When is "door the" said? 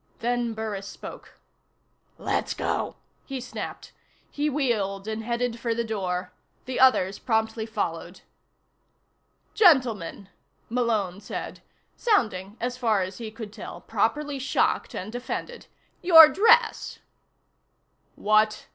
5.83-6.79